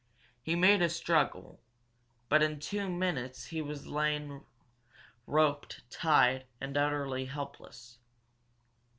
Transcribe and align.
He 0.41 0.55
made 0.55 0.81
a 0.81 0.89
struggle, 0.89 1.59
but 2.27 2.41
in 2.41 2.59
two 2.59 2.89
minutes 2.89 3.45
he 3.45 3.61
was 3.61 3.85
laying 3.85 4.43
roped, 5.27 5.83
tied, 5.91 6.47
and 6.59 6.75
utterly 6.75 7.25
helpless. 7.25 7.99